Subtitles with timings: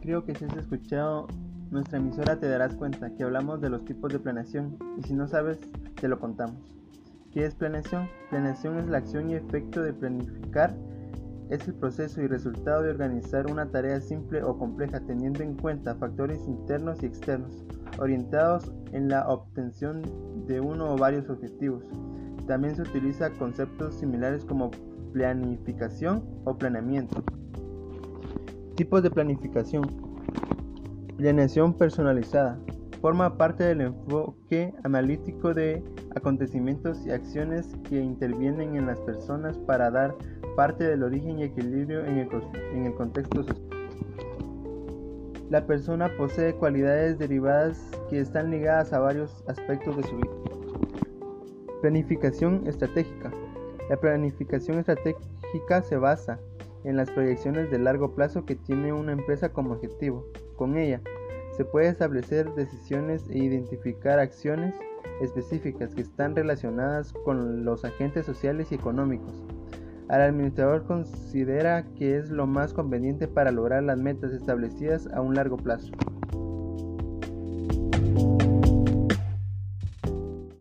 [0.00, 1.28] creo que si has escuchado
[1.70, 5.28] nuestra emisora te darás cuenta que hablamos de los tipos de planeación y si no
[5.28, 5.58] sabes,
[6.00, 6.56] te lo contamos.
[7.32, 8.08] ¿Qué es planeación?
[8.30, 10.74] Planeación es la acción y efecto de planificar.
[11.48, 15.94] Es el proceso y resultado de organizar una tarea simple o compleja teniendo en cuenta
[15.94, 17.64] factores internos y externos,
[17.98, 20.02] orientados en la obtención
[20.46, 21.84] de uno o varios objetivos.
[22.46, 24.70] También se utiliza conceptos similares como
[25.12, 27.22] planificación o planeamiento.
[28.76, 29.84] Tipos de planificación.
[31.16, 32.58] Planeación personalizada.
[33.00, 35.82] Forma parte del enfoque analítico de
[36.14, 40.14] acontecimientos y acciones que intervienen en las personas para dar
[40.56, 43.60] parte del origen y equilibrio en el, contexto social.
[45.50, 50.30] La persona posee cualidades derivadas que están ligadas a varios aspectos de su vida.
[51.80, 53.32] Planificación estratégica.
[53.88, 56.38] La planificación estratégica se basa
[56.84, 60.26] en las proyecciones de largo plazo que tiene una empresa como objetivo.
[60.56, 61.00] Con ella,
[61.56, 64.74] se puede establecer decisiones e identificar acciones
[65.20, 69.44] específicas que están relacionadas con los agentes sociales y económicos.
[70.08, 75.34] El administrador considera que es lo más conveniente para lograr las metas establecidas a un
[75.34, 75.92] largo plazo.